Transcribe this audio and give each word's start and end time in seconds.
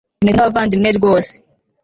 tumeze 0.19 0.33
nkabavandimwe 0.35 0.89
rwose 0.97 1.33